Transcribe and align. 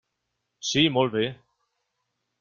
Sí, 0.69 0.85
molt 0.95 1.13
bé. 1.17 1.25